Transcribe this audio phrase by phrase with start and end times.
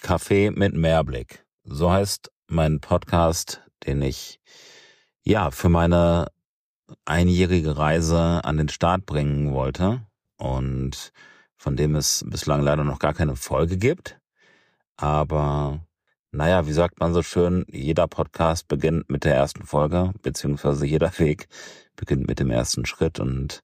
[0.00, 1.44] Kaffee mit Mehrblick.
[1.64, 4.40] So heißt mein Podcast, den ich
[5.22, 6.28] ja für meine
[7.04, 10.06] einjährige Reise an den Start bringen wollte
[10.36, 11.12] und
[11.56, 14.18] von dem es bislang leider noch gar keine Folge gibt.
[14.96, 15.80] Aber
[16.30, 21.12] naja, wie sagt man so schön, jeder Podcast beginnt mit der ersten Folge, beziehungsweise jeder
[21.18, 21.48] Weg
[21.96, 23.20] beginnt mit dem ersten Schritt.
[23.20, 23.62] Und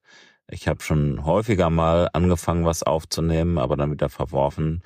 [0.49, 4.83] ich habe schon häufiger mal angefangen, was aufzunehmen, aber dann wieder verworfen,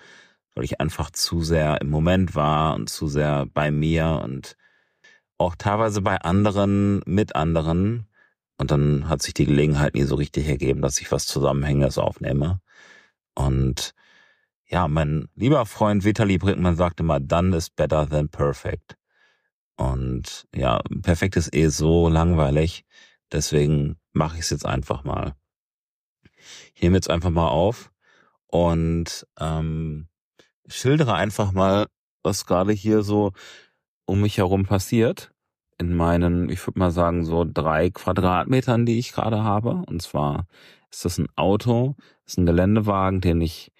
[0.54, 4.56] weil ich einfach zu sehr im Moment war und zu sehr bei mir und
[5.38, 8.08] auch teilweise bei anderen, mit anderen.
[8.58, 12.60] Und dann hat sich die Gelegenheit nie so richtig ergeben, dass ich was Zusammenhängendes aufnehme.
[13.34, 13.94] Und
[14.66, 18.96] ja, mein lieber Freund Vitali Brinkmann sagte mal, done is better than perfect.
[19.76, 22.84] Und ja, perfekt ist eh so langweilig.
[23.32, 25.34] Deswegen mache ich es jetzt einfach mal.
[26.74, 27.90] Ich nehme jetzt einfach mal auf
[28.46, 30.08] und ähm,
[30.66, 31.86] schildere einfach mal,
[32.22, 33.33] was gerade hier so
[34.06, 35.32] um mich herum passiert.
[35.78, 39.83] In meinen, ich würde mal sagen, so drei Quadratmetern, die ich gerade habe.
[39.86, 40.46] Und zwar
[40.90, 43.72] ist das ein Auto, ist ein Geländewagen, den ich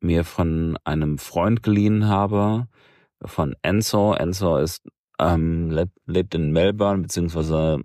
[0.00, 2.68] mir von einem Freund geliehen habe,
[3.24, 4.14] von Enzo.
[4.14, 4.82] Enzo ist
[5.18, 5.70] ähm,
[6.06, 7.80] lebt in Melbourne, beziehungsweise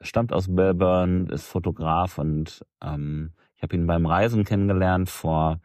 [0.00, 5.60] stammt aus Melbourne, ist Fotograf und ähm, ich habe ihn beim Reisen kennengelernt vor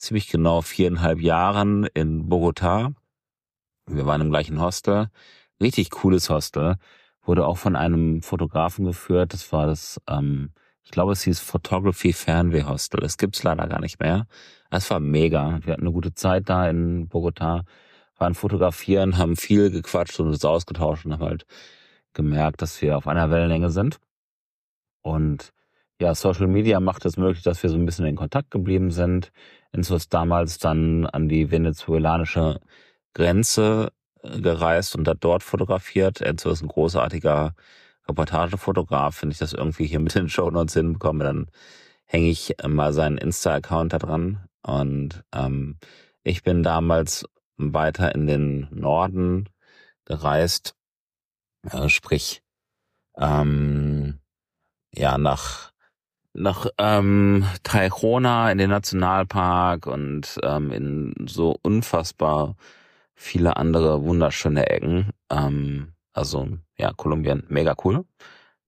[0.00, 2.92] ziemlich genau viereinhalb Jahren in Bogota.
[3.86, 5.08] Wir waren im gleichen Hostel.
[5.60, 6.76] Richtig cooles Hostel.
[7.22, 9.34] Wurde auch von einem Fotografen geführt.
[9.34, 13.04] Das war das, ähm, ich glaube, es hieß Photography Fernweh Hostel.
[13.04, 14.26] Es gibt's leider gar nicht mehr.
[14.70, 15.60] Es war mega.
[15.62, 17.64] Wir hatten eine gute Zeit da in Bogota,
[18.16, 21.46] waren fotografieren, haben viel gequatscht und uns ausgetauscht und haben halt
[22.14, 24.00] gemerkt, dass wir auf einer Wellenlänge sind.
[25.02, 25.52] Und
[26.00, 29.32] ja, Social Media macht es möglich, dass wir so ein bisschen in Kontakt geblieben sind.
[29.72, 32.60] Enzo ist damals dann an die venezuelanische
[33.14, 36.22] Grenze äh, gereist und hat dort fotografiert.
[36.22, 37.54] Enzo ist ein großartiger
[38.08, 39.22] Reportagefotograf.
[39.22, 41.50] Wenn ich das irgendwie hier mit den Show Notes hinbekomme, dann
[42.06, 44.48] hänge ich mal seinen Insta-Account da dran.
[44.62, 45.78] Und ähm,
[46.22, 47.26] ich bin damals
[47.58, 49.50] weiter in den Norden
[50.06, 50.74] gereist,
[51.70, 52.42] äh, sprich
[53.18, 54.18] ähm,
[54.94, 55.69] ja nach
[56.32, 62.56] nach ähm, Tairona in den Nationalpark und ähm, in so unfassbar
[63.14, 65.10] viele andere wunderschöne Ecken.
[65.30, 66.48] Ähm, also
[66.78, 68.04] ja, Kolumbien, mega cool.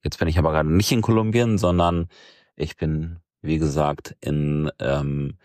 [0.02, 2.08] Jetzt bin ich aber gerade nicht in Kolumbien, sondern
[2.56, 5.38] ich bin, wie gesagt, in ähm,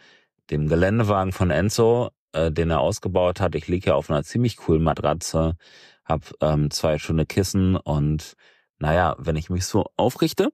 [0.49, 3.55] dem Geländewagen von Enzo, äh, den er ausgebaut hat.
[3.55, 5.55] Ich liege ja auf einer ziemlich coolen Matratze,
[6.03, 8.33] habe ähm, zwei schöne Kissen und
[8.79, 10.49] naja, wenn ich mich so aufrichte,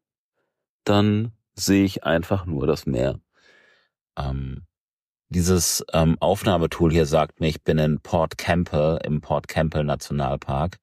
[0.86, 3.20] dann sehe ich einfach nur das Meer.
[4.18, 4.66] Ähm,
[5.30, 10.78] dieses ähm, Aufnahmetool hier sagt mir, ich bin in Port Campbell, im Port Campbell Nationalpark.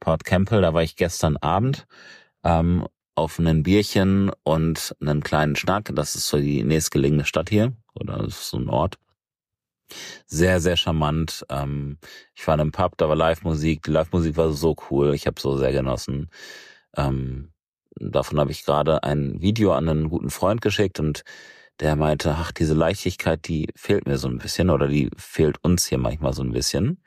[0.00, 1.86] Port Campbell, da war ich gestern Abend
[2.42, 5.90] ähm, auf ein Bierchen und einen kleinen Schnack.
[5.94, 8.98] Das ist so die nächstgelegene Stadt hier, oder das ist so ein Ort.
[10.26, 11.44] Sehr, sehr charmant.
[11.50, 11.98] Ähm,
[12.34, 13.82] ich war in einem Pub, da war Live-Musik.
[13.82, 15.14] Die Live-Musik war so cool.
[15.14, 16.30] Ich habe so sehr genossen.
[16.96, 17.52] Ähm,
[17.96, 21.22] davon habe ich gerade ein Video an einen guten Freund geschickt und
[21.80, 25.86] der meinte, ach, diese Leichtigkeit, die fehlt mir so ein bisschen oder die fehlt uns
[25.86, 27.02] hier manchmal so ein bisschen.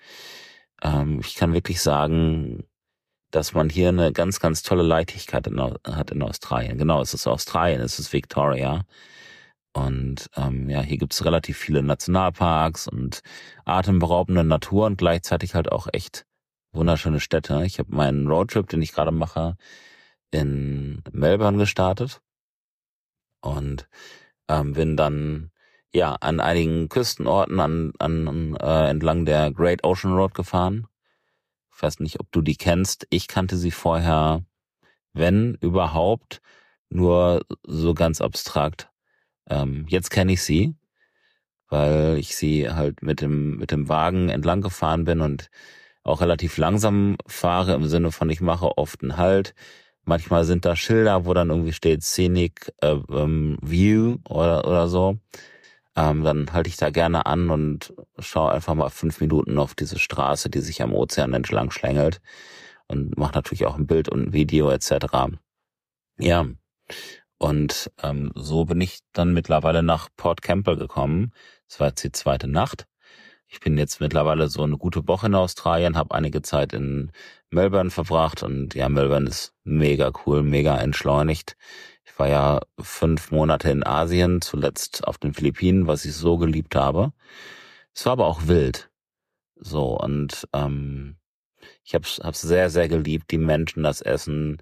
[0.83, 2.65] Ähm, ich kann wirklich sagen,
[3.31, 6.77] dass man hier eine ganz, ganz tolle Leichtigkeit in, hat in Australien.
[6.77, 8.85] Genau, es ist Australien, es ist Victoria.
[9.73, 13.21] Und ähm, ja, hier gibt's relativ viele Nationalparks und
[13.65, 16.25] atemberaubende Natur und gleichzeitig halt auch echt
[16.71, 17.63] wunderschöne Städte.
[17.65, 19.57] Ich habe meinen Roadtrip, den ich gerade mache,
[20.31, 22.21] in Melbourne gestartet
[23.41, 23.87] und
[24.47, 25.51] ähm, bin dann
[25.93, 30.87] ja an einigen Küstenorten an, an äh, entlang der Great Ocean Road gefahren.
[31.75, 33.07] Ich weiß nicht, ob du die kennst.
[33.09, 34.43] Ich kannte sie vorher,
[35.13, 36.41] wenn überhaupt,
[36.89, 38.89] nur so ganz abstrakt.
[39.49, 40.75] Ähm, jetzt kenne ich sie,
[41.69, 45.49] weil ich sie halt mit dem mit dem Wagen entlang gefahren bin und
[46.03, 49.55] auch relativ langsam fahre im Sinne von ich mache oft einen Halt,
[50.05, 55.17] Manchmal sind da Schilder, wo dann irgendwie steht Scenic äh, ähm, View oder, oder so.
[55.95, 59.97] Ähm, dann halte ich da gerne an und schaue einfach mal fünf Minuten auf diese
[59.99, 62.21] Straße, die sich am Ozean entlang schlängelt
[62.87, 65.37] und mache natürlich auch ein Bild und ein Video etc.
[66.19, 66.45] Ja,
[67.37, 71.31] und ähm, so bin ich dann mittlerweile nach Port Campbell gekommen.
[71.67, 72.87] Das war jetzt die zweite Nacht.
[73.47, 77.11] Ich bin jetzt mittlerweile so eine gute Woche in Australien, habe einige Zeit in
[77.51, 81.55] Melbourne verbracht und ja, Melbourne ist mega cool, mega entschleunigt.
[82.03, 86.75] Ich war ja fünf Monate in Asien, zuletzt auf den Philippinen, was ich so geliebt
[86.75, 87.13] habe.
[87.93, 88.89] Es war aber auch wild.
[89.55, 91.17] So, und ähm,
[91.83, 94.57] ich habe es sehr, sehr geliebt, die Menschen, das Essen,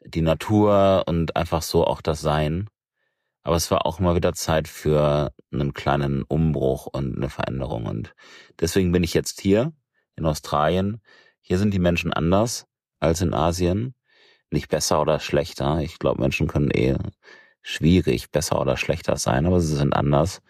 [0.00, 2.68] die Natur und einfach so auch das Sein.
[3.42, 7.86] Aber es war auch immer wieder Zeit für einen kleinen Umbruch und eine Veränderung.
[7.86, 8.14] Und
[8.60, 9.72] deswegen bin ich jetzt hier
[10.16, 11.00] in Australien.
[11.40, 12.66] Hier sind die Menschen anders
[13.00, 13.94] als in Asien.
[14.50, 15.80] Nicht besser oder schlechter.
[15.80, 16.96] Ich glaube, Menschen können eh
[17.62, 20.42] schwierig besser oder schlechter sein, aber sie sind anders.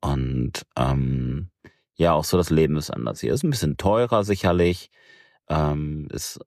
[0.00, 1.50] Und ähm,
[1.96, 3.20] ja, auch so das Leben ist anders.
[3.20, 4.90] Hier ist ein bisschen teurer sicherlich.
[5.48, 6.40] Ähm, ist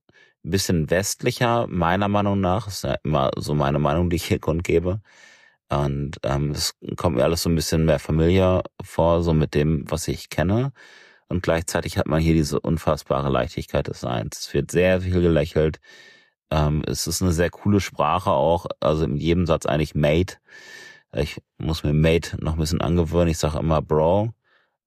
[0.44, 2.68] ein bisschen westlicher, meiner Meinung nach.
[2.68, 5.02] Ist ja immer so meine Meinung, die ich hier kundgebe.
[5.70, 9.84] Und ähm, es kommt mir alles so ein bisschen mehr familiar vor, so mit dem,
[9.90, 10.72] was ich kenne.
[11.30, 14.40] Und gleichzeitig hat man hier diese unfassbare Leichtigkeit des Seins.
[14.40, 15.80] Es wird sehr viel gelächelt.
[16.52, 18.66] Ähm, es ist eine sehr coole Sprache auch.
[18.80, 20.38] Also in jedem Satz eigentlich Mate.
[21.14, 23.30] Ich muss mir Mate noch ein bisschen angewöhnen.
[23.30, 24.34] Ich sage immer Bro.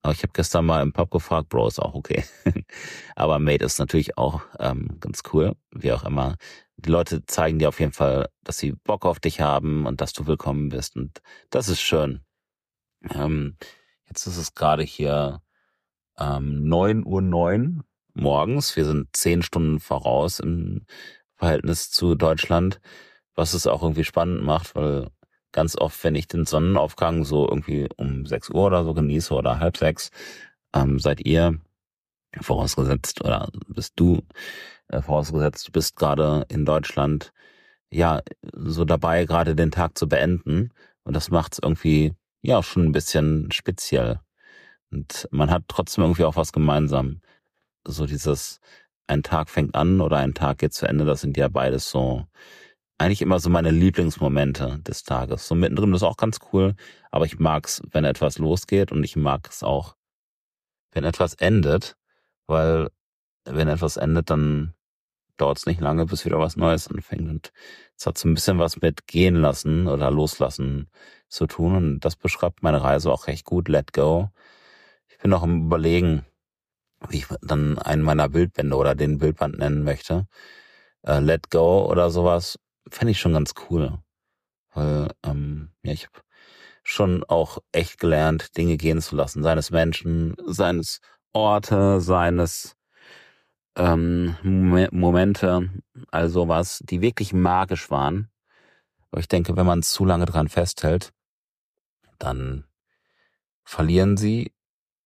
[0.03, 2.23] Aber ich habe gestern mal im Pub gefragt, Bro ist auch okay.
[3.15, 6.37] Aber Mate ist natürlich auch ähm, ganz cool, wie auch immer.
[6.83, 10.13] Die Leute zeigen dir auf jeden Fall, dass sie Bock auf dich haben und dass
[10.13, 10.95] du willkommen bist.
[10.95, 12.21] Und das ist schön.
[13.13, 13.55] Ähm,
[14.07, 15.41] jetzt ist es gerade hier
[16.17, 17.83] ähm, 9.09 Uhr neun
[18.13, 18.75] morgens.
[18.75, 20.85] Wir sind zehn Stunden voraus im
[21.35, 22.81] Verhältnis zu Deutschland,
[23.35, 25.09] was es auch irgendwie spannend macht, weil
[25.51, 29.59] ganz oft, wenn ich den Sonnenaufgang so irgendwie um 6 Uhr oder so genieße oder
[29.59, 30.09] halb sechs,
[30.73, 31.59] ähm, seid ihr
[32.39, 34.21] vorausgesetzt oder bist du
[34.87, 37.33] äh, vorausgesetzt, du bist gerade in Deutschland
[37.91, 38.21] ja
[38.53, 40.69] so dabei, gerade den Tag zu beenden.
[41.03, 44.19] Und das macht es irgendwie ja schon ein bisschen speziell.
[44.91, 47.21] Und man hat trotzdem irgendwie auch was gemeinsam.
[47.85, 48.59] So dieses,
[49.07, 52.25] ein Tag fängt an oder ein Tag geht zu Ende, das sind ja beides so
[53.01, 55.47] eigentlich immer so meine Lieblingsmomente des Tages.
[55.47, 56.75] So mittendrin ist auch ganz cool,
[57.09, 59.95] aber ich mag's, wenn etwas losgeht und ich mag es auch,
[60.91, 61.97] wenn etwas endet,
[62.51, 62.89] weil
[63.45, 64.75] wenn etwas endet, dann
[65.37, 67.27] dauert es nicht lange, bis wieder was Neues anfängt.
[67.29, 67.51] Und
[67.97, 70.89] es hat so ein bisschen was mit gehen lassen oder loslassen
[71.27, 71.75] zu tun.
[71.75, 73.67] Und das beschreibt meine Reise auch recht gut.
[73.67, 74.29] Let go.
[75.07, 76.25] Ich bin auch im Überlegen,
[77.09, 80.27] wie ich dann einen meiner Bildbände oder den Bildband nennen möchte.
[81.07, 83.97] Uh, Let go oder sowas fände ich schon ganz cool.
[84.73, 86.21] Weil, ähm, ja, ich habe
[86.83, 89.41] schon auch echt gelernt, Dinge gehen zu lassen.
[89.41, 90.99] Seines Menschen, seines
[91.33, 92.75] Orte, seines
[93.75, 94.35] ähm,
[94.91, 95.69] Momente,
[96.11, 98.29] also was, die wirklich magisch waren.
[99.11, 101.13] Aber ich denke, wenn man zu lange dran festhält,
[102.19, 102.65] dann
[103.63, 104.53] verlieren sie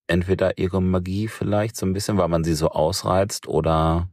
[0.07, 4.09] entweder ihre Magie vielleicht so ein bisschen, weil man sie so ausreizt oder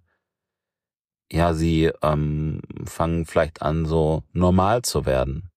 [1.31, 5.51] ja, sie ähm, fangen vielleicht an, so normal zu werden.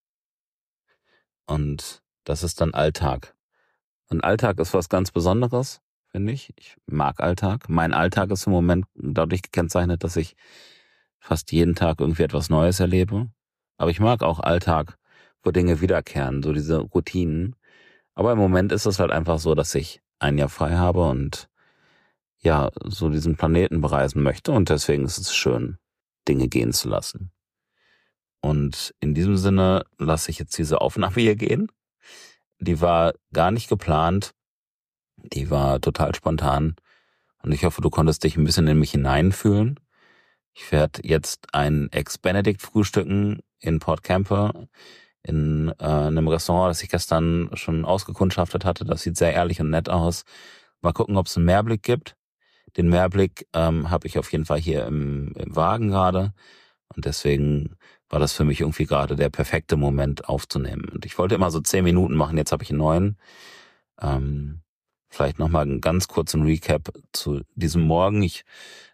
[1.45, 3.35] Und das ist dann Alltag.
[4.09, 5.81] Und Alltag ist was ganz Besonderes,
[6.15, 6.53] finde ich.
[6.57, 7.67] Ich mag Alltag.
[7.67, 10.37] Mein Alltag ist im Moment dadurch gekennzeichnet, dass ich
[11.19, 13.27] fast jeden Tag irgendwie etwas Neues erlebe.
[13.75, 14.97] Aber ich mag auch Alltag,
[15.43, 17.57] wo Dinge wiederkehren, so diese Routinen.
[18.13, 21.49] Aber im Moment ist es halt einfach so, dass ich ein Jahr frei habe und
[22.39, 25.79] ja, so diesen Planeten bereisen möchte und deswegen ist es schön,
[26.29, 27.31] Dinge gehen zu lassen.
[28.39, 31.69] Und in diesem Sinne lasse ich jetzt diese Aufnahme hier gehen.
[32.59, 34.33] Die war gar nicht geplant.
[35.33, 36.75] Die war total spontan.
[37.41, 39.79] Und ich hoffe, du konntest dich ein bisschen in mich hineinfühlen.
[40.53, 44.67] Ich werde jetzt ein Ex-Benedict frühstücken in Port Camper
[45.21, 48.85] in äh, einem Restaurant, das ich gestern schon ausgekundschaftet hatte.
[48.85, 50.23] Das sieht sehr ehrlich und nett aus.
[50.81, 52.15] Mal gucken, ob es einen Mehrblick gibt.
[52.77, 56.33] Den Mehrblick ähm, habe ich auf jeden Fall hier im, im Wagen gerade.
[56.95, 57.75] Und deswegen
[58.09, 60.89] war das für mich irgendwie gerade der perfekte Moment aufzunehmen.
[60.89, 63.17] Und ich wollte immer so zehn Minuten machen, jetzt habe ich neuen.
[64.01, 64.61] Ähm,
[65.09, 68.23] vielleicht nochmal einen ganz kurzen Recap zu diesem Morgen.
[68.23, 68.43] Ich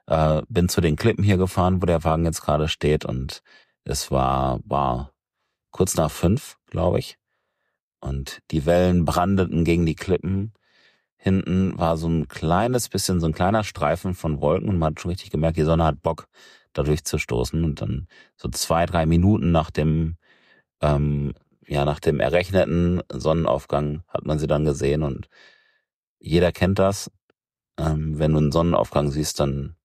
[0.08, 3.06] äh, bin zu den Klippen hier gefahren, wo der Wagen jetzt gerade steht.
[3.06, 3.42] Und
[3.84, 5.12] es war, war
[5.72, 7.18] kurz nach fünf, glaube ich.
[8.00, 10.54] Und die Wellen brandeten gegen die Klippen.
[11.18, 15.02] Hinten war so ein kleines bisschen, so ein kleiner Streifen von Wolken und man hat
[15.02, 16.28] schon richtig gemerkt, die Sonne hat Bock,
[16.74, 17.64] da durchzustoßen.
[17.64, 20.18] Und dann so zwei, drei Minuten nach dem,
[20.82, 21.34] ähm,
[21.68, 25.30] ja, nach dem errechneten Sonnenaufgang hat man sie dann gesehen und
[26.22, 27.12] jeder kennt das.
[27.78, 29.76] Ähm, wenn du einen Sonnenaufgang siehst, dann,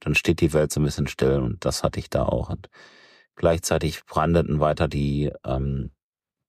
[0.00, 2.50] dann steht die Welt so ein bisschen still und das hatte ich da auch.
[2.50, 2.68] Und
[3.36, 5.92] gleichzeitig brandeten weiter die, ähm,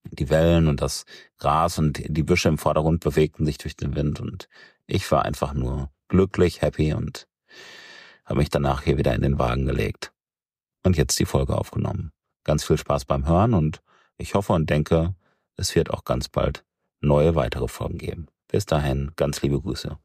[0.03, 1.05] die Wellen und das
[1.37, 4.49] Gras und die Büsche im Vordergrund bewegten sich durch den Wind und
[4.87, 7.27] ich war einfach nur glücklich, happy und
[8.25, 10.11] habe mich danach hier wieder in den Wagen gelegt
[10.83, 12.11] und jetzt die Folge aufgenommen.
[12.43, 13.81] Ganz viel Spaß beim Hören und
[14.17, 15.15] ich hoffe und denke,
[15.57, 16.63] es wird auch ganz bald
[17.01, 18.27] neue weitere Folgen geben.
[18.55, 19.97] Bis dahin, ganz liebe Grüße.